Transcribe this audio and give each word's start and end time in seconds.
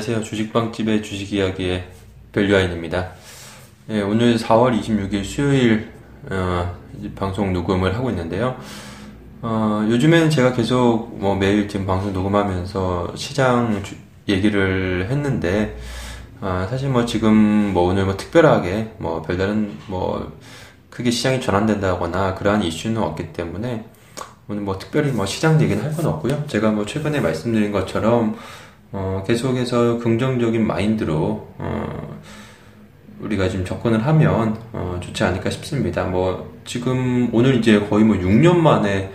네, 0.00 0.14
안녕하세요. 0.14 0.24
주식빵집의 0.24 1.02
주식 1.02 1.30
이야기의 1.34 1.86
밸류아인입니다. 2.32 3.10
네, 3.88 4.00
오늘 4.00 4.38
4월 4.38 4.80
26일 4.80 5.22
수요일 5.22 5.92
어, 6.30 6.74
방송 7.14 7.52
녹음을 7.52 7.94
하고 7.94 8.08
있는데요. 8.08 8.56
어, 9.42 9.86
요즘에는 9.90 10.30
제가 10.30 10.54
계속 10.54 11.18
뭐 11.18 11.34
매일 11.34 11.68
지금 11.68 11.84
방송 11.84 12.14
녹음하면서 12.14 13.12
시장 13.14 13.82
주, 13.82 13.94
얘기를 14.26 15.06
했는데 15.10 15.78
어, 16.40 16.66
사실 16.70 16.88
뭐 16.88 17.04
지금 17.04 17.74
뭐 17.74 17.82
오늘 17.82 18.06
뭐 18.06 18.16
특별하게 18.16 18.94
뭐 18.96 19.20
별다른 19.20 19.76
뭐 19.86 20.34
크게 20.88 21.10
시장이 21.10 21.42
전환된다거나 21.42 22.36
그러한 22.36 22.62
이슈는 22.62 23.02
없기 23.02 23.34
때문에 23.34 23.84
오늘 24.48 24.62
뭐 24.62 24.78
특별히 24.78 25.12
뭐 25.12 25.26
시장 25.26 25.60
얘기는 25.60 25.84
할 25.84 25.94
건 25.94 26.06
없고요. 26.06 26.44
제가 26.46 26.70
뭐 26.70 26.86
최근에 26.86 27.20
말씀드린 27.20 27.70
것처럼 27.70 28.38
어, 28.92 29.22
계속해서 29.26 29.98
긍정적인 29.98 30.66
마인드로 30.66 31.48
어, 31.58 32.20
우리가 33.20 33.48
지금 33.48 33.64
접근을 33.64 34.04
하면 34.06 34.58
어, 34.72 34.98
좋지 35.02 35.22
않을까 35.22 35.50
싶습니다. 35.50 36.04
뭐 36.04 36.58
지금 36.64 37.28
오늘 37.32 37.56
이제 37.56 37.78
거의 37.80 38.04
뭐 38.04 38.16
6년 38.16 38.56
만에 38.56 39.12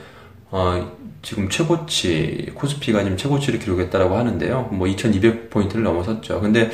어, 0.51 0.95
지금 1.21 1.49
최고치 1.49 2.51
코스피가 2.53 3.03
지금 3.03 3.17
최고치를 3.17 3.59
기록했다라고 3.59 4.15
하는데요. 4.15 4.69
뭐 4.71 4.87
2,200 4.87 5.49
포인트를 5.49 5.83
넘어섰죠. 5.83 6.39
근데 6.39 6.69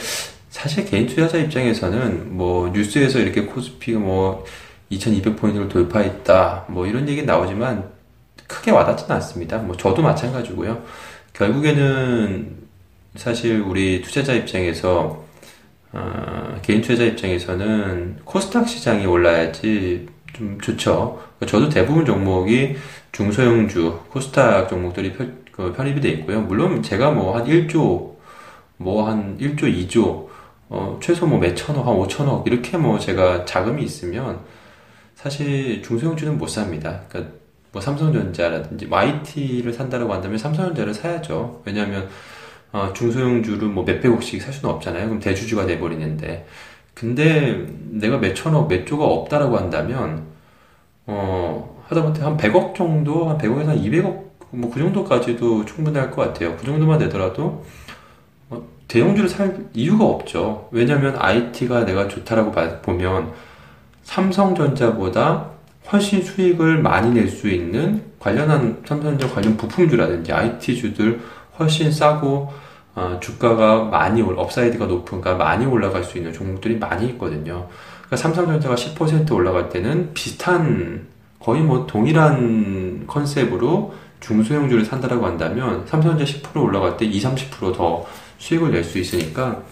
사실 0.50 0.86
개인 0.86 1.08
투자자 1.08 1.38
입장에서는 1.38 2.36
뭐 2.36 2.70
뉴스에서 2.70 3.20
이렇게 3.20 3.46
코스피가 3.46 4.00
뭐 4.00 4.46
2,200 4.90 5.38
포인트를 5.38 5.70
돌파했다 5.70 6.66
뭐 6.68 6.86
이런 6.86 7.08
얘기 7.08 7.24
나오지만 7.24 7.90
크게 8.46 8.72
와닿지는 8.72 9.16
않습니다. 9.16 9.58
뭐 9.60 9.78
저도 9.78 10.02
마찬가지고요. 10.02 10.84
결국에는 11.34 12.61
사실 13.16 13.60
우리 13.62 14.02
투자자 14.02 14.34
입장에서 14.34 15.26
어, 15.92 16.60
개인 16.62 16.82
투자자 16.82 17.04
입장에서는 17.04 18.20
코스닥 18.24 18.68
시장이 18.68 19.06
올라야지 19.06 20.08
좀 20.34 20.60
좋죠. 20.62 21.22
저도 21.46 21.68
대부분 21.70 22.06
종목이 22.06 22.76
중소형주 23.12 24.00
코스닥 24.10 24.70
종목들이 24.70 25.12
편, 25.14 25.44
그 25.52 25.74
편입이 25.74 26.00
돼 26.00 26.10
있고요. 26.10 26.42
물론 26.42 26.82
제가 26.82 27.12
뭐 27.12 27.36
한 27.36 27.46
1조, 27.46 28.16
뭐 28.78 29.08
한 29.08 29.38
1조, 29.38 29.64
2조, 29.64 30.28
어, 30.70 30.98
최소 31.02 31.28
뭐 31.28 31.40
몇천억, 31.40 31.86
한 31.86 31.96
5천억 31.96 32.48
이렇게 32.48 32.78
뭐 32.78 32.98
제가 32.98 33.44
자금이 33.44 33.84
있으면 33.84 34.40
사실 35.16 35.84
중소형주는 35.84 36.38
못 36.38 36.48
삽니다. 36.48 37.02
그러니까 37.10 37.34
뭐 37.74 37.82
삼성전자라든지 37.82 38.88
YT를 38.90 39.74
산다고 39.74 40.14
한다면 40.14 40.38
삼성전자를 40.38 40.94
사야죠. 40.94 41.62
왜냐하면 41.66 42.08
어, 42.72 42.92
중소형주를 42.94 43.68
뭐 43.68 43.84
몇백억씩 43.84 44.42
살 44.42 44.54
수는 44.54 44.74
없잖아요. 44.76 45.06
그럼 45.08 45.20
대주주가 45.20 45.66
돼버리는데. 45.66 46.46
근데 46.94 47.66
내가 47.90 48.18
몇천억, 48.18 48.68
몇 48.68 48.86
조가 48.86 49.04
없다라고 49.06 49.58
한다면, 49.58 50.24
어, 51.08 51.84
하다못해 51.88 52.22
한 52.24 52.38
100억 52.38 52.76
정도, 52.76 53.30
한 53.30 53.38
100억에서 53.38 53.66
한 53.68 53.78
200억, 53.82 54.32
뭐 54.52 54.70
그 54.72 54.80
정도까지도 54.80 55.66
충분히 55.66 55.98
할 55.98 56.12
것 56.12 56.22
같아요. 56.24 56.56
그 56.58 56.66
정도만 56.66 57.00
되더라도, 57.00 57.66
어, 58.50 58.62
대형주를 58.88 59.30
살 59.30 59.66
이유가 59.74 60.06
없죠. 60.06 60.68
왜냐면 60.72 61.16
IT가 61.18 61.86
내가 61.86 62.08
좋다라고 62.08 62.52
보면, 62.82 63.32
삼성전자보다 64.04 65.50
훨씬 65.92 66.22
수익을 66.22 66.82
많이 66.82 67.12
낼 67.12 67.28
수 67.28 67.50
있는 67.50 68.04
관련한 68.20 68.82
삼성전자 68.86 69.34
관련 69.34 69.58
부품주라든지 69.58 70.32
IT주들 70.32 71.20
훨씬 71.62 71.92
싸고 71.92 72.52
어, 72.94 73.18
주가가 73.22 73.86
많이 73.86 74.22
올 74.22 74.38
upside가 74.38 74.86
높은가 74.86 75.36
많이 75.36 75.66
올라갈 75.66 76.04
수 76.04 76.18
있는 76.18 76.34
종목들이 76.34 76.78
많이 76.78 77.08
있거든요. 77.12 77.68
그러니까 78.00 78.18
삼성전자가 78.18 78.76
10% 78.76 79.32
올라갈 79.32 79.70
때는 79.70 80.14
비슷한 80.14 81.08
거의 81.40 81.62
뭐 81.62 81.88
동일한 81.88 83.06
컨셉으로 83.08 83.94
중소형주를 84.20 84.86
산다라고 84.86 85.26
한다면 85.26 85.86
삼성전자 85.88 86.26
10% 86.26 86.62
올라갈 86.62 86.98
때 86.98 87.06
20, 87.06 87.30
30%더 87.52 88.06
수익을 88.38 88.72
낼 88.72 88.84
수 88.84 89.00
있으니까 89.00 89.64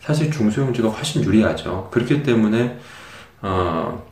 사실 0.00 0.30
중소형주가 0.30 0.88
훨씬 0.88 1.22
유리하죠. 1.24 1.88
그렇기 1.90 2.22
때문에 2.22 2.78
어, 3.42 4.02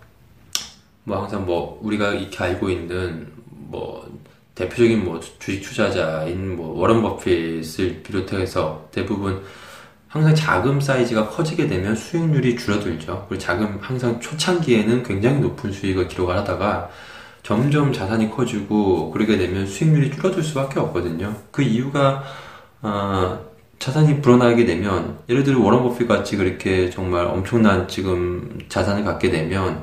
뭐 1.05 1.23
항상 1.23 1.47
뭐 1.47 1.79
우리가 1.83 2.11
이렇게 2.11 2.43
알고 2.43 2.69
있는 2.69 3.29
뭐 3.49 4.07
대표적인 4.57 5.05
뭐 5.05 5.21
주식 5.39 5.63
투자자인 5.63 6.57
뭐 6.57 6.77
워런 6.79 7.03
버핏을 7.03 8.03
비롯해서 8.03 8.89
대부분 8.91 9.43
항상 10.09 10.35
자금 10.35 10.81
사이즈가 10.81 11.29
커지게 11.29 11.67
되면 11.69 11.95
수익률이 11.95 12.57
줄어들죠. 12.57 13.27
그리고 13.29 13.41
자금 13.41 13.79
항상 13.81 14.19
초창기에는 14.19 15.03
굉장히 15.03 15.41
높은 15.41 15.71
수익을 15.71 16.09
기록을 16.09 16.37
하다가 16.39 16.89
점점 17.43 17.93
자산이 17.93 18.31
커지고 18.31 19.11
그러게 19.11 19.37
되면 19.37 19.67
수익률이 19.67 20.11
줄어들 20.11 20.43
수밖에 20.43 20.81
없거든요. 20.81 21.37
그 21.51 21.63
이유가 21.63 22.25
어, 22.81 23.39
자산이 23.79 24.23
불어나게 24.23 24.65
되면 24.65 25.19
예를 25.29 25.45
들어 25.45 25.61
워런 25.61 25.83
버핏 25.83 26.09
같이 26.09 26.39
그렇게 26.39 26.89
정말 26.89 27.27
엄청난 27.27 27.87
지금 27.89 28.59
자산을 28.71 29.05
갖게 29.05 29.31
되면 29.31 29.83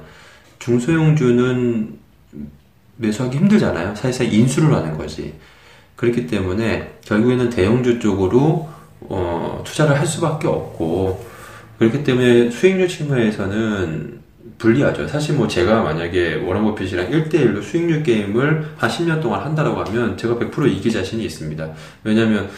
중소형주는 0.57 2.02
매수하기 2.97 3.37
힘들잖아요. 3.37 3.95
사실상 3.95 4.33
인수를 4.33 4.73
하는 4.73 4.97
거지. 4.97 5.33
그렇기 5.95 6.27
때문에 6.27 6.97
결국에는 7.05 7.49
대형주 7.49 7.99
쪽으로 7.99 8.69
어, 9.01 9.61
투자를 9.65 9.99
할 9.99 10.05
수밖에 10.05 10.47
없고 10.47 11.25
그렇기 11.77 12.03
때문에 12.03 12.49
수익률 12.49 12.87
측면에서는 12.87 14.23
불리하죠. 14.57 15.07
사실 15.07 15.35
뭐 15.35 15.47
제가 15.47 15.83
만약에 15.83 16.35
워런 16.35 16.63
버핏이랑 16.63 17.09
1대1로 17.09 17.61
수익률 17.61 18.03
게임을 18.03 18.73
한 18.77 18.89
10년 18.89 19.21
동안 19.21 19.41
한다라고 19.41 19.83
하면 19.85 20.15
제가 20.15 20.35
100% 20.35 20.71
이길 20.71 20.91
자신이 20.91 21.23
있습니다. 21.25 21.69
왜냐면 22.03 22.49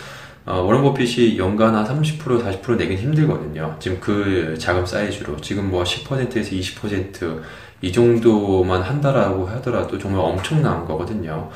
어, 0.46 0.62
워런 0.62 0.84
버핏이 0.84 1.38
연간 1.40 1.76
한 1.76 1.86
30% 1.86 2.20
40% 2.20 2.78
내긴 2.78 2.98
힘들거든요. 2.98 3.78
지금 3.80 4.00
그 4.00 4.56
자금 4.60 4.86
사이즈로 4.86 5.38
지금 5.42 5.72
뭐 5.72 5.84
10%에서 5.84 6.52
20%이 6.52 7.92
정도만 7.92 8.84
한다라고 8.84 9.48
하더라도 9.48 9.98
정말 9.98 10.22
엄청난 10.22 10.86
거거든요. 10.86 11.50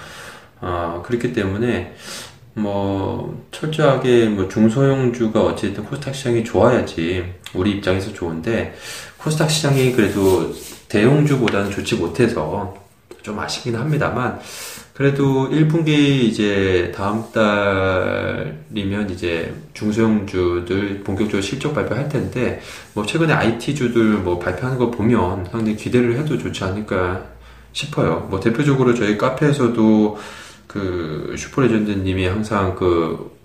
어, 0.61 1.03
그렇기 1.05 1.33
때문에 1.33 1.95
뭐 2.55 3.45
철저하게 3.51 4.29
뭐 4.29 4.47
중소형주가 4.47 5.41
어쨌든 5.41 5.85
코스닥 5.85 6.15
시장이 6.15 6.43
좋아야지 6.43 7.33
우리 7.53 7.71
입장에서 7.71 8.11
좋은데 8.11 8.75
코스닥 9.17 9.51
시장이 9.51 9.91
그래도 9.93 10.53
대형주보다는 10.87 11.71
좋지 11.71 11.95
못해서 11.95 12.75
좀 13.21 13.39
아쉽긴 13.39 13.75
합니다만 13.75 14.39
그래도 14.99 15.49
1분기 15.49 15.91
이제 16.25 16.91
다음 16.93 17.23
달이면 17.31 19.09
이제 19.11 19.55
중소형주들 19.73 21.03
본격적으로 21.05 21.41
실적 21.41 21.73
발표할 21.73 22.09
텐데 22.09 22.59
뭐 22.93 23.05
최근에 23.05 23.31
IT주들 23.31 24.17
뭐 24.17 24.37
발표하는 24.39 24.77
거 24.77 24.91
보면 24.91 25.45
상당히 25.45 25.77
기대를 25.77 26.17
해도 26.17 26.37
좋지 26.37 26.65
않을까 26.65 27.23
싶어요. 27.71 28.27
뭐 28.29 28.41
대표적으로 28.41 28.93
저희 28.93 29.17
카페에서도 29.17 30.17
그 30.67 31.33
슈퍼레전드님이 31.37 32.25
항상 32.25 32.75
그 32.75 33.37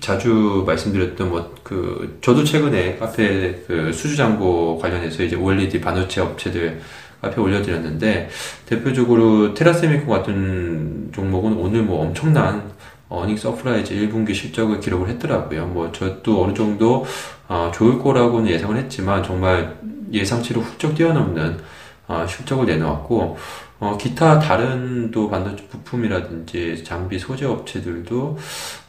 자주 0.00 0.64
말씀드렸던 0.66 1.28
뭐 1.28 1.54
그 1.64 2.18
저도 2.20 2.44
최근에 2.44 2.98
카페 2.98 3.64
그 3.66 3.90
수주장고 3.92 4.78
관련해서 4.78 5.22
이제 5.24 5.34
OLED 5.34 5.80
반도체 5.80 6.20
업체들 6.20 6.80
앞에 7.20 7.40
올려드렸는데 7.40 8.28
대표적으로 8.66 9.54
테라세미콘 9.54 10.10
같은 10.10 11.10
종목은 11.12 11.54
오늘 11.54 11.82
뭐 11.82 12.02
엄청난 12.02 12.72
earning 13.08 13.36
surprise 13.36 13.94
1분기 13.94 14.34
실적을 14.34 14.80
기록을 14.80 15.08
했더라고요. 15.10 15.66
뭐 15.66 15.92
저도 15.92 16.44
어느 16.44 16.54
정도 16.54 17.04
어, 17.48 17.70
좋을 17.72 17.98
거라고는 17.98 18.50
예상을 18.50 18.76
했지만 18.76 19.22
정말 19.22 19.76
예상치를 20.12 20.62
훌쩍 20.62 20.94
뛰어넘는 20.94 21.58
어, 22.06 22.26
실적을 22.28 22.66
내놓았고 22.66 23.36
어, 23.80 23.96
기타 23.98 24.38
다른 24.38 25.10
또 25.10 25.28
반도체 25.28 25.66
부품이라든지 25.68 26.84
장비 26.84 27.18
소재 27.18 27.44
업체들도 27.46 28.38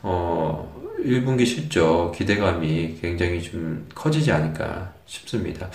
어, 0.03 0.85
1분기 1.03 1.45
실적 1.45 2.11
기대감이 2.15 2.97
굉장히 3.01 3.41
좀 3.41 3.87
커지지 3.93 4.31
않을까 4.31 4.93
싶습니다. 5.05 5.69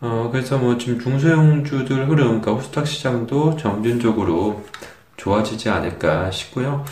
어, 0.00 0.28
그래서 0.30 0.58
뭐 0.58 0.76
지금 0.76 1.00
중소형주들 1.00 2.08
흐름, 2.08 2.40
그러니까 2.40 2.52
호스탁 2.52 2.86
시장도 2.86 3.56
점진적으로 3.56 4.64
좋아지지 5.16 5.68
않을까 5.70 6.30
싶고요. 6.30 6.84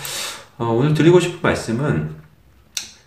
어, 0.59 0.67
오늘 0.67 0.95
드리고 0.95 1.21
싶은 1.21 1.41
말씀은 1.43 2.15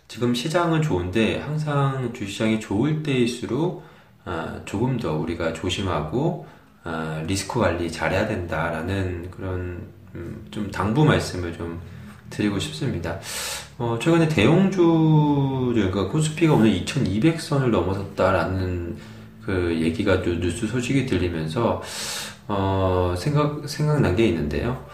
지금 0.07 0.33
시장은 0.33 0.81
좋은데 0.81 1.39
항상 1.41 2.13
주시장이 2.13 2.59
좋을 2.59 3.03
때일수록 3.03 3.83
어, 4.25 4.61
조금 4.65 4.97
더 4.97 5.13
우리가 5.13 5.53
조심하고 5.53 6.47
어, 6.83 7.23
리스크 7.25 7.59
관리 7.59 7.91
잘해야 7.91 8.27
된다라는 8.27 9.31
그런 9.31 9.87
음, 10.13 10.45
좀 10.51 10.71
당부 10.71 11.03
말씀을 11.05 11.53
좀 11.57 11.81
드리고 12.29 12.59
싶습니다. 12.59 13.19
어, 13.77 13.97
최근에 14.01 14.27
대형주들, 14.27 15.73
그러니까 15.73 16.07
코스피가 16.07 16.53
오늘 16.53 16.71
2200선을 16.71 17.69
넘어섰다라는 17.69 18.97
그 19.45 19.77
얘기가 19.79 20.21
뉴스 20.21 20.67
소식이 20.67 21.05
들리면서, 21.05 21.81
어, 22.47 23.13
생각, 23.17 23.67
생각난 23.67 24.15
게 24.15 24.27
있는데요. 24.27 24.85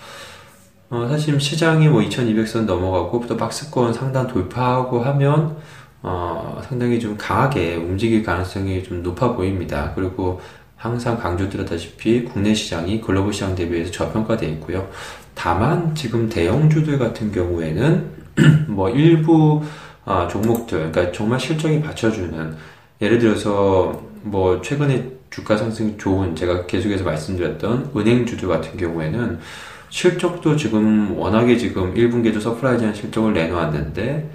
어, 0.90 1.08
사실 1.10 1.40
시장이 1.40 1.88
뭐 1.88 2.02
2200선 2.02 2.66
넘어가고 2.66 3.26
또 3.28 3.38
박스권 3.38 3.94
상단 3.94 4.28
돌파하고 4.28 5.02
하면, 5.02 5.58
어, 6.04 6.62
상당히 6.68 7.00
좀 7.00 7.16
강하게 7.18 7.76
움직일 7.76 8.24
가능성이 8.24 8.84
좀 8.84 9.02
높아 9.04 9.34
보입니다. 9.34 9.94
그리고 9.96 10.42
항상 10.76 11.18
강조드렸다시피 11.18 12.26
국내 12.26 12.54
시장이 12.54 13.02
글로벌 13.02 13.32
시장 13.32 13.54
대비해서 13.54 13.92
저평가되어 13.92 14.50
있고요. 14.50 14.90
다만 15.36 15.94
지금 15.94 16.28
대형주들 16.28 16.98
같은 16.98 17.32
경우에는 17.32 18.22
뭐 18.68 18.90
일부 18.90 19.62
아, 20.04 20.28
종목들, 20.28 20.92
그러니까 20.92 21.12
정말 21.12 21.40
실적이 21.40 21.82
받쳐주는 21.82 22.56
예를 23.02 23.20
들어서 23.20 24.02
뭐 24.24 24.62
최근에 24.62 25.12
주가 25.30 25.58
상승이 25.58 25.98
좋은 25.98 26.36
제가 26.36 26.66
계속해서 26.66 27.04
말씀드렸던 27.04 27.92
은행주들 27.96 28.48
같은 28.48 28.78
경우에는 28.78 29.40
실적도 29.90 30.56
지금 30.56 31.18
워낙에 31.18 31.58
지금 31.58 31.94
1분기에도 31.94 32.40
surprise한 32.40 32.94
실적을 32.94 33.34
내놓았는데 33.34 34.30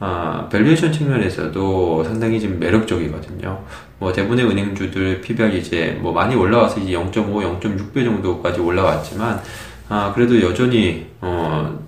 아, 0.00 0.48
valuation 0.50 0.92
측면에서도 0.92 2.04
상당히 2.04 2.40
지금 2.40 2.58
매력적이거든요. 2.58 3.64
뭐 3.98 4.12
대부분의 4.12 4.46
은행주들 4.46 5.20
PBR 5.20 5.56
이제 5.56 5.98
뭐 6.00 6.12
많이 6.12 6.34
올라와서 6.34 6.80
이제 6.80 6.92
0.5, 6.92 7.60
0.6배 7.60 8.04
정도까지 8.04 8.60
올라왔지만 8.60 9.40
아, 9.88 10.12
그래도 10.14 10.40
여전히 10.42 11.06
어, 11.20 11.78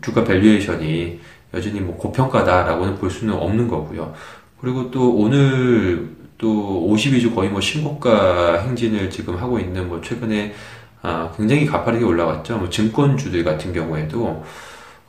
주가 0.00 0.24
valuation이 0.24 1.20
여전히 1.54 1.80
뭐 1.80 1.96
고평가다라고는 1.96 2.96
볼 2.96 3.10
수는 3.10 3.34
없는 3.34 3.68
거고요. 3.68 4.12
그리고 4.60 4.90
또 4.90 5.14
오늘 5.16 6.10
또 6.40 6.88
52주 6.90 7.34
거의 7.34 7.50
뭐 7.50 7.60
신고가 7.60 8.60
행진을 8.60 9.10
지금 9.10 9.36
하고 9.36 9.60
있는 9.60 9.88
뭐 9.88 10.00
최근에 10.00 10.54
아, 11.02 11.30
굉장히 11.36 11.66
가파르게 11.66 12.04
올라갔죠. 12.04 12.56
뭐 12.56 12.70
증권주들 12.70 13.44
같은 13.44 13.72
경우에도 13.72 14.42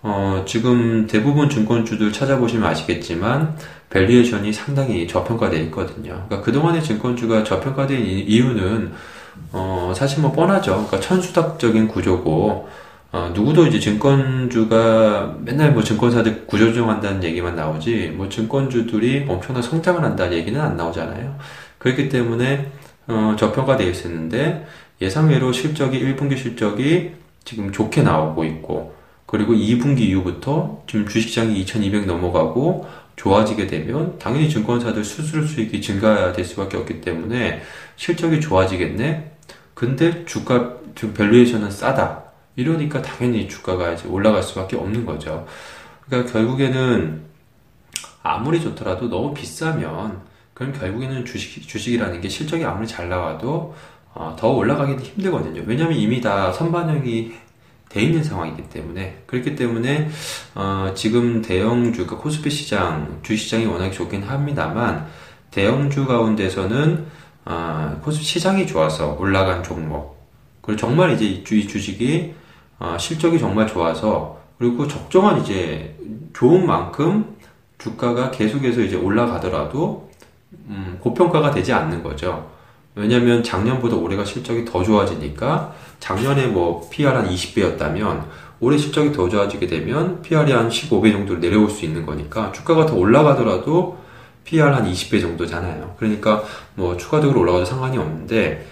어, 0.04 0.44
지금 0.46 1.08
대부분 1.08 1.50
증권주들 1.50 2.12
찾아보시면 2.12 2.70
아시겠지만 2.70 3.56
valuation이 3.90 4.52
상당히 4.52 5.08
저평가되어 5.08 5.60
있거든요. 5.66 6.24
그러니까 6.28 6.42
그동안의 6.42 6.84
증권주가 6.84 7.44
저평가된 7.44 8.06
이유는 8.06 8.92
어, 9.54 9.94
사실 9.96 10.22
뭐 10.22 10.32
뻔하죠. 10.32 10.72
그러니까 10.72 11.00
천수답적인 11.00 11.88
구조고 11.88 12.70
어, 13.12 13.30
누구도 13.34 13.68
이제 13.68 13.78
증권주가 13.80 15.36
맨날 15.42 15.74
뭐 15.74 15.84
증권사들 15.84 16.48
구조조정한다는 16.48 17.24
얘기만 17.26 17.56
나오지 17.56 18.14
뭐 18.16 18.30
증권주들이 18.30 19.26
엄청난 19.28 19.62
성장을 19.62 20.02
한다는 20.02 20.38
얘기는 20.38 20.60
안 20.60 20.78
나오잖아요. 20.78 21.38
그렇기 21.78 22.08
때문에 22.08 22.72
어, 23.08 23.36
저평가되어 23.38 23.90
있었는데 23.90 24.66
예상외로 25.02 25.52
실적이 25.52 26.00
1분기 26.00 26.38
실적이 26.38 27.12
지금 27.44 27.72
좋게 27.74 28.04
나오고 28.04 28.46
있고 28.46 28.96
그리고 29.26 29.54
2분기 29.54 30.02
이후부터 30.02 30.84
지금 30.88 31.06
주식시장이 31.06 31.60
2200 31.60 32.06
넘어가고 32.06 32.88
좋아지게 33.18 33.68
되면 33.68 34.18
당연히 34.20 34.50
증권사들 34.50 35.04
수수료 35.04 35.46
수익이 35.46 35.82
증가될 35.82 36.46
수밖에 36.46 36.78
없기 36.78 37.02
때문에 37.02 37.62
실적이 37.98 38.40
좋아지겠네. 38.40 39.32
근데 39.74 40.24
주가 40.26 40.76
지금 40.96 41.14
밸류에이션은 41.14 41.72
싸다. 41.72 42.21
이러니까 42.56 43.02
당연히 43.02 43.48
주가가 43.48 43.94
이제 43.94 44.08
올라갈 44.08 44.44
수밖에 44.44 44.76
없는 44.76 45.06
거죠. 45.06 45.46
그러니까 46.06 46.32
결국에는 46.32 47.22
아무리 48.24 48.62
좋더라도 48.62 49.10
너무 49.10 49.34
비싸면 49.34 50.22
그럼 50.54 50.74
결국에는 50.74 51.26
주식 51.26 51.68
주식이라는 51.68 52.22
게 52.22 52.30
실적이 52.30 52.66
아무리 52.66 52.88
잘 52.88 53.10
나와도 53.10 53.74
어, 54.14 54.36
더 54.38 54.50
올라가기는 54.50 55.02
힘들거든요. 55.02 55.64
왜냐하면 55.66 55.98
이미 55.98 56.20
다 56.22 56.52
선반영이 56.52 57.32
돼 57.90 58.02
있는 58.02 58.24
상황이기 58.24 58.70
때문에 58.70 59.24
그렇기 59.26 59.56
때문에 59.56 60.10
어, 60.56 60.92
지금 60.96 61.42
대형주 61.42 62.08
그 62.08 62.18
코스피 62.18 62.50
시장 62.50 63.20
주시장이 63.22 63.66
워낙 63.66 63.92
좋긴 63.92 64.24
합니다만 64.24 65.08
대형주 65.52 66.06
가운데서는 66.06 67.06
어, 67.46 68.00
코스피 68.04 68.24
시장이 68.24 68.68
좋아서 68.68 69.14
올라간 69.20 69.64
종목 69.64 70.22
그리고 70.62 70.80
정말 70.80 71.12
이제 71.12 71.26
이 71.26 71.68
주식이 71.68 72.34
어, 72.82 72.98
실적이 72.98 73.38
정말 73.38 73.68
좋아서 73.68 74.40
그리고 74.58 74.88
적정한 74.88 75.40
이제 75.40 75.96
좋은 76.34 76.66
만큼 76.66 77.38
주가가 77.78 78.32
계속해서 78.32 78.82
이제 78.82 78.96
올라가더라도 78.96 80.10
음, 80.68 80.98
고평가가 81.00 81.52
되지 81.52 81.74
않는 81.74 82.02
거죠. 82.02 82.50
왜냐하면 82.96 83.44
작년보다 83.44 83.96
올해가 83.96 84.26
실적이 84.26 84.66
더 84.66 84.84
좋아지니까 84.84 85.76
작년에 86.00 86.48
뭐 86.48 86.88
PR 86.90 87.16
한 87.16 87.30
20배였다면 87.30 88.24
올해 88.60 88.80
실적이 88.80 89.12
더 89.12 89.30
좋아지게 89.30 89.68
되면 89.68 90.22
PR이 90.24 90.52
한 90.52 90.68
15배 90.68 91.12
정도로 91.12 91.40
내려올 91.40 91.70
수 91.70 91.86
있는 91.86 92.04
거니까 92.04 92.52
주가가 92.52 92.88
더 92.88 92.96
올라가더라도 92.96 94.00
PER 94.44 94.74
한 94.74 94.92
20배 94.92 95.22
정도잖아요. 95.22 95.96
그러니까 96.00 96.44
뭐 96.74 96.98
추가적으로 96.98 97.42
올라가도 97.42 97.64
상관이 97.64 98.00
없는데 98.00 98.66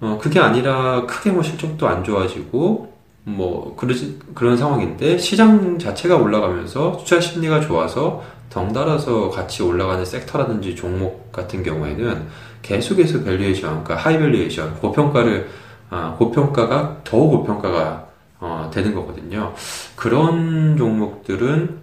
어 0.00 0.18
그게 0.20 0.40
아니라 0.40 1.06
크게 1.06 1.30
뭐 1.30 1.42
실적도 1.42 1.86
안 1.86 2.02
좋아지고 2.02 2.91
뭐 3.24 3.76
그러지 3.76 4.18
그런 4.34 4.56
상황인데 4.56 5.18
시장 5.18 5.78
자체가 5.78 6.16
올라가면서 6.16 6.96
투자 6.98 7.20
심리가 7.20 7.60
좋아서 7.60 8.24
덩달아서 8.50 9.30
같이 9.30 9.62
올라가는 9.62 10.04
섹터라든지 10.04 10.74
종목 10.76 11.32
같은 11.32 11.62
경우에는 11.62 12.26
계속해서 12.62 13.24
valuation, 13.24 13.84
그러니까 13.84 13.96
high 13.96 14.18
valuation, 14.18 14.74
고평가를 14.76 15.48
어, 15.90 16.16
고평가가 16.18 17.00
더 17.04 17.16
고평가가 17.18 18.06
어, 18.40 18.70
되는 18.72 18.94
거거든요. 18.94 19.54
그런 19.96 20.76
종목들은 20.76 21.80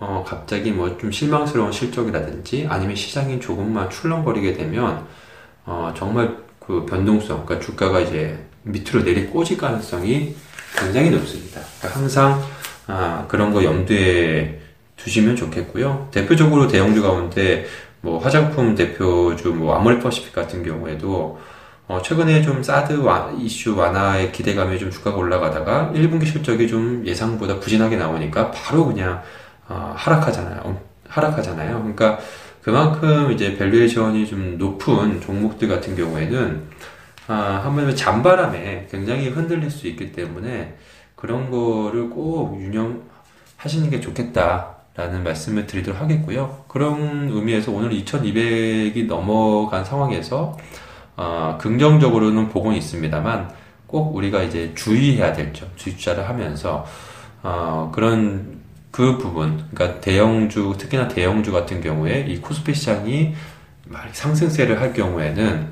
어, 0.00 0.24
갑자기 0.26 0.72
뭐 0.72 0.98
좀 0.98 1.10
실망스러운 1.10 1.70
실적이라든지 1.72 2.66
아니면 2.68 2.96
시장이 2.96 3.40
조금만 3.40 3.88
출렁거리게 3.90 4.54
되면 4.54 5.06
어, 5.64 5.92
정말 5.96 6.36
그 6.58 6.84
변동성, 6.84 7.44
그러니까 7.46 7.64
주가가 7.64 8.00
이제 8.00 8.44
밑으로 8.62 9.04
내리 9.04 9.26
꽂을 9.26 9.56
가능성이 9.56 10.34
굉장히 10.76 11.10
높습니다. 11.10 11.60
항상 11.80 12.42
아, 12.86 13.24
그런 13.28 13.52
거 13.52 13.62
염두에 13.62 14.60
두시면 14.96 15.36
좋겠고요. 15.36 16.08
대표적으로 16.10 16.66
대형주 16.68 17.02
가운데 17.02 17.66
뭐 18.00 18.18
화장품 18.18 18.74
대표주 18.74 19.50
뭐 19.50 19.76
아모레 19.76 19.98
퍼시픽 19.98 20.32
같은 20.32 20.62
경우에도 20.62 21.38
어 21.86 22.02
최근에 22.02 22.42
좀 22.42 22.62
사드 22.62 23.00
와, 23.00 23.32
이슈 23.38 23.74
완화의 23.74 24.30
기대감에 24.32 24.76
좀 24.78 24.90
주가가 24.90 25.16
올라가다가 25.16 25.90
1분기 25.94 26.26
실적이 26.26 26.68
좀 26.68 27.02
예상보다 27.06 27.60
부진하게 27.60 27.96
나오니까 27.96 28.50
바로 28.50 28.86
그냥 28.86 29.22
어 29.68 29.94
하락하잖아요. 29.96 30.80
하락하잖아요. 31.08 31.78
그러니까 31.78 32.18
그만큼 32.62 33.32
이제 33.32 33.56
valuation이 33.56 34.26
좀 34.26 34.58
높은 34.58 35.20
종목들 35.22 35.68
같은 35.68 35.96
경우에는 35.96 36.62
아, 37.28 37.60
한번 37.62 37.94
잔바람에 37.94 38.88
굉장히 38.90 39.28
흔들릴 39.28 39.70
수 39.70 39.86
있기 39.86 40.12
때문에 40.12 40.76
그런 41.14 41.50
거를 41.50 42.10
꼭 42.10 42.60
유념하시는 42.60 43.90
게 43.90 44.00
좋겠다. 44.00 44.78
라는 44.98 45.22
말씀을 45.22 45.68
드리도록 45.68 46.00
하겠고요. 46.00 46.64
그런 46.66 47.28
의미에서 47.30 47.70
오늘 47.70 47.90
2200이 47.90 49.06
넘어간 49.06 49.84
상황에서 49.84 50.56
어, 51.16 51.56
긍정적으로는 51.60 52.48
보고 52.48 52.72
있습니다만 52.72 53.48
꼭 53.86 54.16
우리가 54.16 54.42
이제 54.42 54.72
주의해야 54.74 55.32
될 55.32 55.52
점, 55.52 55.68
주의투자를 55.76 56.28
하면서 56.28 56.84
어, 57.44 57.92
그런 57.94 58.58
그 58.90 59.18
부분, 59.18 59.64
그러니까 59.72 60.00
대형주, 60.00 60.74
특히나 60.76 61.06
대형주 61.06 61.52
같은 61.52 61.80
경우에 61.80 62.26
이 62.28 62.40
코스피 62.40 62.74
시장이 62.74 63.34
상승세를 64.10 64.80
할 64.80 64.92
경우에는 64.92 65.68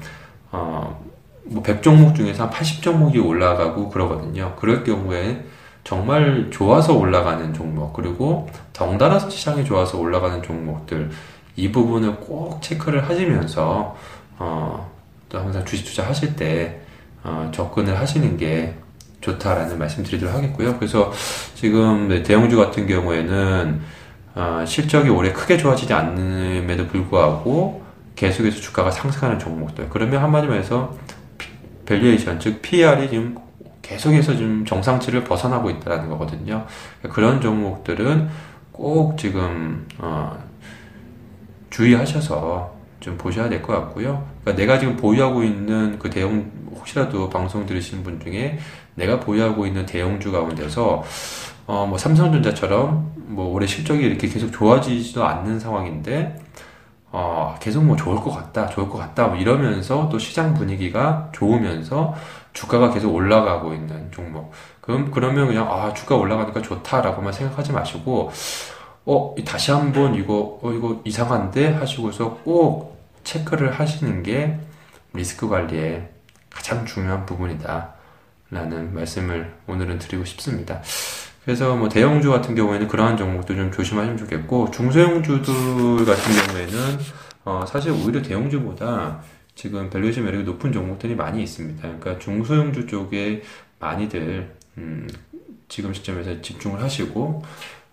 어, 0.52 1.04
뭐 1.46 1.62
100종목 1.62 2.14
중에서 2.14 2.44
한 2.44 2.50
80종목이 2.50 3.24
올라가고 3.24 3.88
그러거든요. 3.88 4.54
그럴 4.56 4.84
경우에 4.84 5.44
정말 5.84 6.48
좋아서 6.50 6.94
올라가는 6.94 7.54
종목 7.54 7.92
그리고 7.92 8.50
덩달아서 8.72 9.30
시장이 9.30 9.64
좋아서 9.64 9.98
올라가는 9.98 10.42
종목들 10.42 11.10
이 11.54 11.70
부분을 11.70 12.16
꼭 12.16 12.60
체크를 12.60 13.08
하시면서 13.08 13.96
어, 14.38 14.90
또 15.28 15.38
항상 15.38 15.64
주식 15.64 15.84
투자 15.84 16.06
하실 16.06 16.36
때 16.36 16.80
어, 17.22 17.50
접근을 17.52 17.98
하시는 17.98 18.36
게 18.36 18.74
좋다라는 19.20 19.78
말씀 19.78 20.02
드리도록 20.02 20.34
하겠고요. 20.34 20.76
그래서 20.76 21.12
지금 21.54 22.08
네, 22.08 22.22
대형주 22.22 22.56
같은 22.56 22.86
경우에는 22.86 23.80
어, 24.34 24.64
실적이 24.66 25.10
올해 25.10 25.32
크게 25.32 25.56
좋아지지 25.56 25.92
않음에도 25.92 26.86
불구하고 26.88 27.82
계속해서 28.16 28.60
주가가 28.60 28.90
상승하는 28.90 29.38
종목들. 29.38 29.88
그러면 29.90 30.22
한마디로 30.22 30.54
해서 30.54 30.96
valuation 31.86 32.38
즉 32.40 32.60
PER이 32.62 33.08
지금 33.08 33.36
계속해서 33.82 34.36
좀 34.36 34.64
정상치를 34.66 35.24
벗어나고 35.24 35.70
있다는 35.70 36.08
거거든요. 36.08 36.66
그런 37.12 37.40
종목들은 37.40 38.28
꼭 38.72 39.16
지금 39.16 39.86
어, 39.98 40.36
주의하셔서 41.70 42.74
좀 43.00 43.16
보셔야 43.16 43.48
될 43.48 43.62
것 43.62 43.72
같고요. 43.72 44.26
그러니까 44.42 44.60
내가 44.62 44.78
지금 44.78 44.96
보유하고 44.96 45.42
있는 45.44 45.98
그 45.98 46.10
대형 46.10 46.50
혹시라도 46.74 47.28
방송 47.30 47.64
들으시는 47.66 48.02
분 48.02 48.20
중에 48.20 48.58
내가 48.94 49.20
보유하고 49.20 49.66
있는 49.66 49.86
대형주 49.86 50.32
가운데서 50.32 51.04
어, 51.66 51.86
뭐 51.86 51.98
삼성전자처럼 51.98 53.12
뭐 53.28 53.52
올해 53.52 53.66
실적이 53.66 54.04
이렇게 54.06 54.28
계속 54.28 54.52
좋아지지도 54.52 55.24
않는 55.24 55.58
상황인데 55.60 56.36
어, 57.18 57.56
계속 57.60 57.82
뭐 57.82 57.96
좋을 57.96 58.16
것 58.16 58.30
같다, 58.30 58.68
좋을 58.68 58.90
것 58.90 58.98
같다, 58.98 59.28
뭐 59.28 59.38
이러면서 59.38 60.06
또 60.10 60.18
시장 60.18 60.52
분위기가 60.52 61.30
좋으면서 61.32 62.14
주가가 62.52 62.92
계속 62.92 63.14
올라가고 63.14 63.72
있는 63.72 64.12
종목. 64.12 64.52
그럼, 64.82 65.10
그러면 65.10 65.46
그냥, 65.46 65.66
아, 65.72 65.94
주가 65.94 66.14
올라가니까 66.14 66.60
좋다라고만 66.60 67.32
생각하지 67.32 67.72
마시고, 67.72 68.30
어, 69.06 69.34
다시 69.46 69.70
한번 69.70 70.14
이거, 70.14 70.58
어, 70.62 70.70
이거 70.72 71.00
이상한데? 71.06 71.72
하시고서 71.72 72.34
꼭 72.44 73.02
체크를 73.24 73.72
하시는 73.80 74.22
게 74.22 74.60
리스크 75.14 75.48
관리에 75.48 76.10
가장 76.50 76.84
중요한 76.84 77.24
부분이다. 77.24 77.94
라는 78.50 78.92
말씀을 78.92 79.56
오늘은 79.66 80.00
드리고 80.00 80.26
싶습니다. 80.26 80.82
그래서 81.46 81.76
뭐 81.76 81.88
대형주 81.88 82.28
같은 82.28 82.56
경우에는 82.56 82.88
그러한 82.88 83.16
종목도 83.16 83.54
좀 83.54 83.70
조심하시면 83.70 84.18
좋겠고 84.18 84.72
중소형주들 84.72 86.04
같은 86.04 86.34
경우에는 86.34 86.98
어 87.44 87.64
사실 87.64 87.92
오히려 87.92 88.20
대형주보다 88.20 89.22
지금 89.54 89.88
valuation 89.88 90.24
매력이 90.24 90.42
높은 90.42 90.72
종목들이 90.72 91.14
많이 91.14 91.40
있습니다. 91.44 91.80
그러니까 91.80 92.18
중소형주 92.18 92.88
쪽에 92.88 93.44
많이들 93.78 94.56
음 94.78 95.06
지금 95.68 95.94
시점에서 95.94 96.42
집중을 96.42 96.82
하시고 96.82 97.44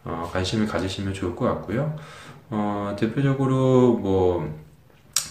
어 0.04 0.30
관심을 0.34 0.66
가지시면 0.66 1.14
좋을 1.14 1.36
것 1.36 1.46
같고요. 1.46 1.96
어 2.50 2.96
대표적으로 3.00 4.00
뭐 4.00 4.52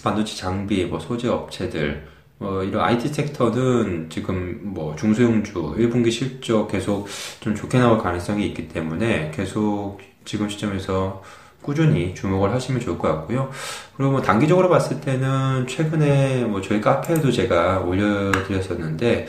반도체 0.04 0.36
장비, 0.36 0.84
뭐 0.84 1.00
소재 1.00 1.26
업체들 1.26 2.06
어, 2.42 2.62
이런 2.64 2.84
IT 2.84 3.08
섹터는 3.08 4.10
지금 4.10 4.58
뭐 4.62 4.96
중소형주 4.96 5.76
1분기 5.78 6.10
실적 6.10 6.66
계속 6.66 7.06
좀 7.40 7.54
좋게 7.54 7.78
나올 7.78 7.98
가능성이 7.98 8.46
있기 8.48 8.68
때문에 8.68 9.30
계속 9.32 9.98
지금 10.24 10.48
시점에서 10.48 11.22
꾸준히 11.62 12.14
주목을 12.14 12.52
하시면 12.52 12.80
좋을 12.80 12.98
것 12.98 13.08
같고요. 13.08 13.50
그리고 13.96 14.12
뭐 14.12 14.22
단기적으로 14.22 14.68
봤을 14.68 15.00
때는 15.00 15.66
최근에 15.68 16.44
뭐 16.44 16.60
저희 16.60 16.80
카페에도 16.80 17.30
제가 17.30 17.80
올려드렸었는데 17.80 19.28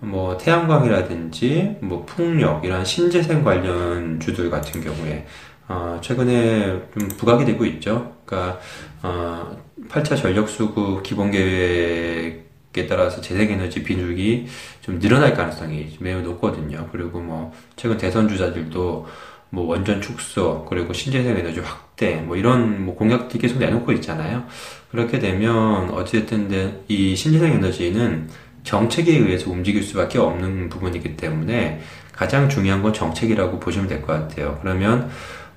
뭐 0.00 0.36
태양광이라든지 0.38 1.76
뭐 1.80 2.04
풍력 2.06 2.64
이런 2.64 2.84
신재생 2.84 3.44
관련 3.44 4.18
주들 4.18 4.48
같은 4.50 4.80
경우에 4.80 5.26
어 5.68 5.98
최근에 6.00 6.88
좀 6.98 7.08
부각이 7.08 7.44
되고 7.44 7.64
있죠. 7.66 8.14
그러니까 8.24 8.58
어 9.02 9.56
8차 9.88 10.16
전력 10.16 10.48
수급 10.48 11.02
기본 11.02 11.30
계획 11.30 12.45
에 12.78 12.86
따라서 12.86 13.20
재생에너지 13.20 13.82
비중이 13.82 14.46
좀 14.80 14.98
늘어날 14.98 15.34
가능성이 15.34 15.96
매우 16.00 16.20
높거든요. 16.22 16.88
그리고 16.92 17.20
뭐 17.20 17.52
최근 17.76 17.96
대선 17.96 18.28
주자들도 18.28 19.06
뭐 19.50 19.66
원전 19.66 20.00
축소 20.00 20.64
그리고 20.68 20.92
신재생 20.92 21.36
에너지 21.36 21.60
확대 21.60 22.16
뭐 22.16 22.36
이런 22.36 22.84
뭐 22.84 22.94
공약들이 22.96 23.38
계속 23.40 23.58
내놓고 23.58 23.92
있잖아요. 23.92 24.44
그렇게 24.90 25.18
되면 25.18 25.90
어쨌든 25.90 26.80
이 26.88 27.14
신재생 27.16 27.52
에너지는 27.52 28.28
정책에 28.64 29.12
의해서 29.12 29.50
움직일 29.50 29.82
수밖에 29.82 30.18
없는 30.18 30.68
부분이기 30.68 31.16
때문에 31.16 31.80
가장 32.12 32.48
중요한 32.48 32.82
건 32.82 32.92
정책이라고 32.92 33.60
보시면 33.60 33.88
될 33.88 34.02
것 34.02 34.08
같아요. 34.08 34.58
그러면 34.62 35.08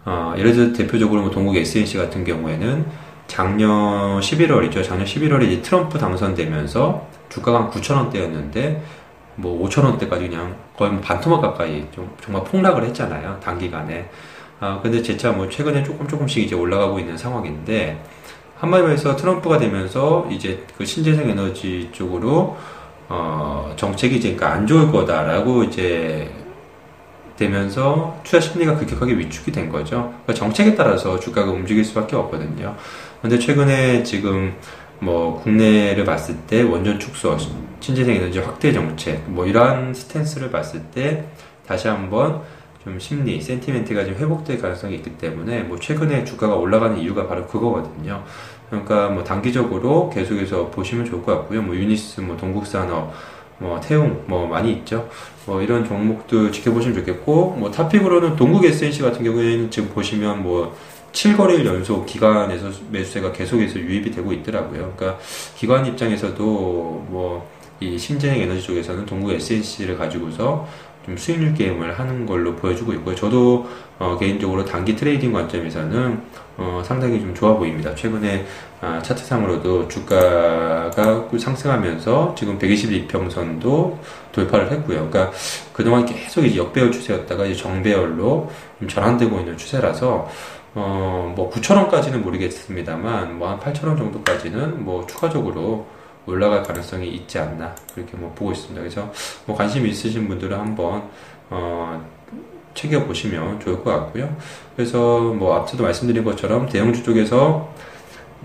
어, 0.06 0.34
예를 0.38 0.54
들어 0.54 0.74
대표적으로 0.74 1.22
뭐 1.22 1.32
동국 1.32 1.56
SNC 1.58 1.98
같은 1.98 2.24
경우에는 2.24 2.86
작년 3.28 4.20
11월이죠. 4.20 4.84
작년 4.84 5.06
11월에 5.06 5.44
이제 5.48 5.62
트럼프 5.62 5.98
당선되면서 5.98 7.09
주가가 7.30 7.62
한 7.62 7.70
9천원대였는데 7.72 8.82
뭐 9.36 9.68
5천원대까지 9.68 10.30
그냥 10.30 10.56
거의 10.76 10.92
뭐 10.92 11.02
반토막 11.02 11.42
가까이 11.42 11.86
좀 11.92 12.14
정말 12.22 12.44
폭락을 12.44 12.84
했잖아요. 12.86 13.40
단기간에. 13.42 14.10
아, 14.60 14.80
근데 14.82 15.02
재차 15.02 15.32
뭐 15.32 15.48
최근에 15.48 15.84
조금 15.84 16.08
조금씩 16.08 16.44
이제 16.44 16.56
올라가고 16.56 17.00
있는 17.00 17.18
상황인데 17.18 18.04
한마디로 18.60 18.90
해서 18.92 19.16
트럼프가 19.16 19.58
되면서 19.58 20.28
이제 20.30 20.66
그 20.78 20.86
신재생 20.86 21.30
에너지 21.30 21.90
쪽으로 21.94 22.58
어, 23.08 23.74
정책이 23.78 24.18
이제 24.18 24.36
그러니까 24.36 24.58
안 24.58 24.68
좋을 24.68 24.92
거다라고 24.92 25.64
이제 25.64 26.30
되면서 27.38 28.20
투자 28.24 28.42
심리가 28.42 28.76
급격하게 28.76 29.18
위축이 29.18 29.54
된 29.54 29.70
거죠. 29.70 30.14
그러니까 30.26 30.34
정책에 30.34 30.76
따라서 30.76 31.18
주가가 31.18 31.50
움직일 31.50 31.86
수밖에 31.86 32.18
없거든요. 32.18 32.76
근데 33.22 33.40
최근에 33.40 34.04
지금 34.04 34.54
뭐 35.00 35.42
국내를 35.42 36.04
봤을 36.06 36.36
때 36.48 36.62
원전 36.62 37.00
축소, 37.00 37.38
신재생 37.80 38.16
에너지 38.16 38.40
확대 38.40 38.72
정책 38.74 39.24
뭐 39.30 39.46
이러한 39.46 39.94
스탠스를 39.94 40.52
봤을 40.52 40.82
때 40.92 41.26
다시 41.66 41.88
한번 41.88 42.42
좀 42.84 43.00
심리, 43.00 43.42
센티멘트가 43.42 44.06
좀 44.06 44.16
회복될 44.16 44.62
가능성이 44.62 44.96
있기 44.96 45.18
때문에 45.18 45.64
뭐 45.64 45.80
최근에 45.80 46.24
주가가 46.24 46.56
올라가는 46.56 46.98
이유가 46.98 47.28
바로 47.28 47.46
그거거든요. 47.46 48.24
그러니까 48.70 49.10
뭐 49.10 49.24
단기적으로 49.24 50.10
계속해서 50.10 50.68
보시면 50.70 51.06
좋을 51.06 51.24
것 51.24 51.36
같고요. 51.36 51.62
뭐 51.62 51.76
유니스, 51.76 52.22
뭐 52.22 52.38
동국산업, 52.38 53.14
뭐 53.58 53.80
태웅, 53.80 54.24
뭐 54.28 54.48
많이 54.48 54.72
있죠. 54.72 55.10
뭐 55.46 55.62
이런 55.62 55.84
종목도 55.84 56.52
지켜보시면 56.52 56.98
좋겠고, 57.00 57.58
뭐 57.60 57.72
탑픽으로는 57.72 58.36
동국 58.36 58.64
SNC 58.66 59.02
같은 59.02 59.24
경우에는 59.24 59.72
지금 59.72 59.90
보시면 59.90 60.44
뭐 60.44 60.76
7거래일 61.12 61.66
연속 61.66 62.06
기관에서 62.06 62.72
매수세가 62.92 63.32
계속해서 63.32 63.80
유입이 63.80 64.12
되고 64.12 64.32
있더라고요. 64.34 64.94
그러니까 64.96 65.20
기관 65.56 65.86
입장에서도 65.86 66.44
뭐 67.10 67.60
이 67.80 67.98
신재생 67.98 68.42
에너지 68.42 68.62
쪽에서는 68.62 69.06
동구 69.06 69.32
SNC를 69.34 69.98
가지고서 69.98 70.68
좀 71.06 71.16
수익률 71.16 71.54
게임을 71.54 71.98
하는 71.98 72.26
걸로 72.26 72.56
보여주고 72.56 72.94
있고요. 72.94 73.16
저도 73.16 73.68
어, 73.98 74.18
개인적으로 74.20 74.66
단기 74.66 74.96
trading 74.96 75.32
관점에서는 75.32 76.22
어, 76.58 76.82
상당히 76.86 77.22
좀 77.22 77.34
좋아 77.34 77.56
보입니다. 77.56 77.96
최근에 77.96 78.46
아, 78.82 79.02
차트상으로도 79.02 79.88
주가가 79.88 81.30
상승하면서 81.38 82.36
지금 82.38 82.60
120일 82.60 82.98
이평선도 82.98 83.98
돌파를 84.34 84.72
했고요. 84.72 85.10
그러니까 85.10 85.32
그동안 85.72 86.06
계속 86.06 86.46
이제 86.46 86.58
역배열 86.58 86.92
추세였다가 86.92 87.46
이제 87.46 87.62
정배열로 87.62 88.52
좀 88.80 88.88
전환되고 88.88 89.40
있는 89.40 89.58
추세라서 89.58 90.30
어, 90.76 91.34
뭐 91.36 91.50
9,000원까지는 91.52 92.18
모르겠습니다만 92.22 93.38
뭐 93.40 93.50
한 93.50 93.60
8,000원 93.60 93.98
정도까지는 93.98 94.84
뭐 94.84 95.06
추가적으로 95.08 95.88
올라갈 96.26 96.62
가능성이 96.64 97.10
있지 97.10 97.40
않나 97.40 97.74
그렇게 97.94 98.16
뭐 98.16 98.32
보고 98.36 98.52
있습니다. 98.52 98.80
그래서 98.80 99.12
뭐 99.46 99.56
관심 99.56 99.86
있으신 99.88 100.28
분들은 100.28 100.58
한번 100.58 101.04
어, 101.50 102.06
챙겨 102.76 103.04
보시면 103.04 103.60
좋을 103.60 103.84
것 103.84 103.92
같고요. 103.92 104.36
그래서 104.76 105.20
뭐 105.20 105.56
앞서도 105.56 105.84
말씀드린 105.84 106.24
것처럼 106.24 106.70
대형주 106.70 107.04
쪽에서 107.04 107.74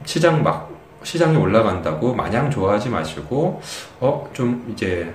시장 0.04 0.42
막 0.42 0.70
시장이 1.02 1.36
올라간다고 1.36 2.14
마냥 2.14 2.50
좋아하지 2.50 2.88
마시고 2.88 3.60
어 4.00 4.28
좀 4.32 4.66
이제 4.72 5.12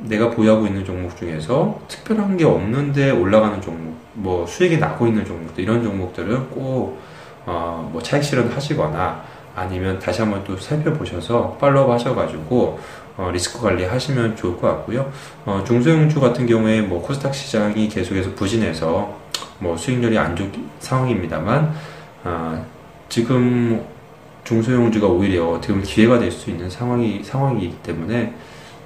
내가 0.00 0.30
보유하고 0.30 0.66
있는 0.66 0.84
종목 0.84 1.16
중에서 1.16 1.80
특별한 1.88 2.36
게 2.36 2.44
없는데 2.44 3.10
올라가는 3.10 3.60
종목, 3.60 3.96
뭐 4.14 4.46
수익이 4.46 4.78
나고 4.78 5.06
있는 5.06 5.24
종목들, 5.24 5.62
이런 5.62 5.82
종목들은 5.82 6.50
꼭, 6.50 7.00
어, 7.46 7.88
뭐 7.92 8.02
차익 8.02 8.22
실현 8.22 8.48
하시거나 8.48 9.22
아니면 9.54 9.98
다시 9.98 10.20
한번 10.20 10.44
또 10.44 10.56
살펴보셔서 10.56 11.56
팔로우 11.60 11.90
하셔가지고, 11.92 12.78
어, 13.16 13.30
리스크 13.32 13.60
관리 13.60 13.84
하시면 13.84 14.36
좋을 14.36 14.56
것 14.60 14.68
같고요. 14.68 15.10
어, 15.44 15.62
중소형주 15.66 16.20
같은 16.20 16.46
경우에 16.46 16.80
뭐 16.80 17.02
코스닥 17.02 17.34
시장이 17.34 17.88
계속해서 17.88 18.34
부진해서 18.34 19.16
뭐 19.58 19.76
수익률이 19.76 20.16
안 20.16 20.36
좋은 20.36 20.52
상황입니다만, 20.78 21.74
어, 22.24 22.64
지금 23.08 23.84
중소형주가 24.44 25.08
오히려 25.08 25.60
지금 25.60 25.82
기회가 25.82 26.18
될 26.18 26.30
수 26.30 26.50
있는 26.50 26.70
상황이, 26.70 27.22
상황이기 27.24 27.78
때문에 27.82 28.34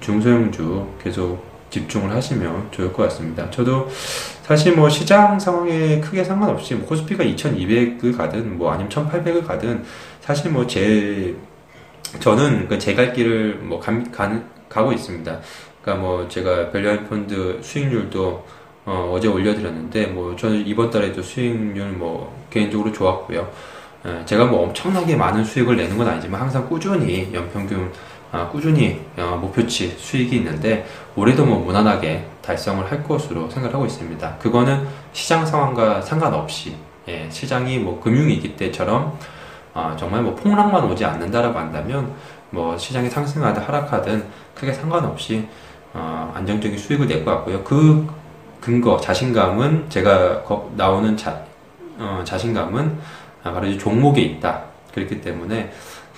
중소형주 0.03 0.87
계속 1.03 1.43
집중을 1.71 2.11
하시면 2.11 2.69
좋을 2.71 2.93
것 2.93 3.05
같습니다. 3.05 3.51
저도 3.51 3.89
사실 4.43 4.77
뭐 4.77 4.91
시장 4.91 5.39
상황에 5.39 6.01
크게 6.01 6.23
상관없이 6.23 6.75
뭐 6.75 6.87
코스피가 6.87 7.25
2200을 7.25 8.15
가든 8.15 8.59
뭐 8.59 8.71
아니면 8.71 8.91
1800을 8.91 9.47
가든 9.47 9.85
사실 10.21 10.51
뭐 10.51 10.67
제 10.67 11.35
저는 12.21 12.69
그제갈 12.69 13.13
길을 13.13 13.61
뭐 13.63 13.81
가, 13.81 13.93
가, 14.11 14.41
가고 14.69 14.93
있습니다. 14.93 15.41
그러니까 15.81 16.05
뭐 16.05 16.29
제가 16.29 16.71
밸류한 16.71 17.09
펀드 17.09 17.59
수익률도 17.63 18.45
어, 18.85 19.19
제 19.23 19.29
올려드렸는데 19.29 20.07
뭐 20.07 20.35
저는 20.37 20.67
이번 20.67 20.91
달에도 20.91 21.23
수익률 21.23 21.93
뭐 21.93 22.47
개인적으로 22.51 22.93
좋았고요. 22.93 23.49
예, 24.05 24.25
제가 24.25 24.47
뭐 24.47 24.65
엄청나게 24.65 25.15
많은 25.15 25.45
수익을 25.45 25.77
내는 25.77 25.97
건 25.97 26.09
아니지만 26.09 26.41
항상 26.41 26.69
꾸준히 26.69 27.31
연평균 27.33 27.85
아, 27.85 27.91
꾸준히 28.51 29.01
어, 29.19 29.39
목표치 29.41 29.97
수익이 29.99 30.37
있는데 30.37 30.87
올해도 31.17 31.45
뭐 31.45 31.59
무난하게 31.59 32.27
달성을 32.41 32.91
할 32.91 33.05
것으로 33.05 33.49
생각하고 33.51 33.85
있습니다. 33.87 34.37
그거는 34.39 34.87
시장 35.13 35.45
상황과 35.45 36.01
상관없이 36.01 36.75
예, 37.09 37.29
시장이 37.31 37.79
뭐 37.79 38.01
금융위기 38.01 38.57
때처럼 38.57 39.19
어, 39.75 39.95
정말 39.99 40.23
뭐 40.23 40.35
폭락만 40.35 40.85
오지 40.91 41.05
않는다라고 41.05 41.59
한다면 41.59 42.13
뭐 42.51 42.77
시장이 42.77 43.11
상승하든 43.11 43.63
하락하든 43.63 44.25
크게 44.55 44.73
상관없이 44.73 45.47
어, 45.95 46.33
안정적인 46.35 46.79
수익을 46.79 47.07
낼 47.07 47.25
것 47.25 47.31
같고요. 47.33 47.63
그 47.65 48.07
근거 48.61 48.99
자신감은 48.99 49.91
제가 49.91 50.45
나오는 50.77 51.17
자, 51.17 51.43
어, 51.99 52.23
자신감은 52.25 52.99
바로 53.43 53.67
이 53.67 53.77
종목에 53.79 54.21
있다. 54.23 54.63
그렇기 54.95 55.21
때문에 55.21 55.73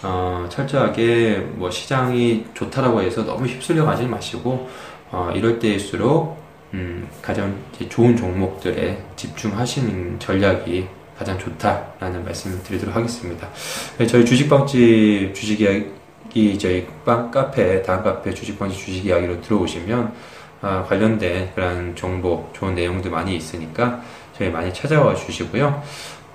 어, 0.04 0.46
철저하게 0.50 1.38
뭐 1.54 1.70
시장이 1.70 2.44
좋다라고 2.52 3.00
해서 3.00 3.24
너무 3.24 3.46
휩쓸려 3.46 3.86
가지 3.86 4.04
마시고 4.04 4.68
어, 5.10 5.32
이럴 5.34 5.58
때일수록 5.58 6.36
음, 6.74 7.08
가장 7.22 7.56
좋은 7.88 8.14
종목들에 8.14 9.02
집중하시는 9.16 10.20
전략이 10.20 10.86
가장 11.18 11.38
좋다라는 11.38 12.24
말씀을 12.24 12.62
드리도록 12.62 12.94
하겠습니다. 12.94 13.48
네, 13.96 14.06
저희 14.06 14.26
주식방집 14.26 15.34
주식 15.34 15.60
이야기 15.60 16.58
저희 16.58 16.86
빵 17.04 17.30
카페 17.30 17.80
다음 17.82 18.02
카페 18.02 18.34
주식방집 18.34 18.78
주식 18.78 19.06
이야기로 19.06 19.40
들어오시면 19.40 20.12
아, 20.60 20.84
관련된 20.84 21.52
그런 21.54 21.94
정보 21.96 22.50
좋은 22.52 22.74
내용들 22.74 23.10
많이 23.10 23.36
있으니까 23.36 24.02
저희 24.36 24.50
많이 24.50 24.74
찾아와 24.74 25.14
주시고요. 25.14 25.82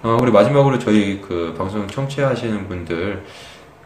어, 0.01 0.17
우리 0.21 0.31
마지막으로 0.31 0.79
저희 0.79 1.19
그 1.21 1.53
방송 1.57 1.85
청취하시는 1.85 2.67
분들 2.69 3.25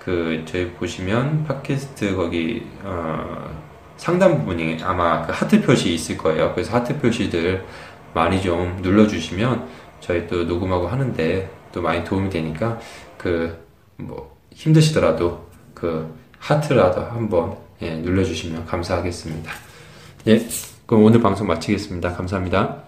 그 0.04 0.44
저희 0.46 0.72
보시면 0.72 1.46
팟캐스트 1.46 2.16
거기 2.16 2.68
어, 2.84 3.50
상단 3.98 4.40
부분이 4.40 4.80
아마 4.84 5.26
그 5.26 5.32
하트 5.32 5.62
표시 5.62 5.94
있을 5.94 6.18
거예요. 6.18 6.52
그래서 6.54 6.76
하트 6.76 6.98
표시들 7.00 7.66
많이 8.14 8.42
좀 8.42 8.80
눌러주시면 8.82 9.68
저희 10.00 10.28
또 10.28 10.44
녹음하고 10.44 10.88
하는데 10.88 11.50
또 11.72 11.82
많이 11.82 12.04
도움이 12.04 12.30
되니까 12.30 12.80
그 13.18 13.64
뭐 13.98 14.36
힘드시더라도 14.52 15.48
그 15.74 16.14
하트라도 16.40 17.02
한번 17.02 17.58
예, 17.82 17.96
눌러주시면 17.96 18.66
감사하겠습니다. 18.66 19.52
예, 20.28 20.46
그럼 20.86 21.04
오늘 21.04 21.22
방송 21.22 21.48
마치겠습니다. 21.48 22.14
감사합니다. 22.14 22.83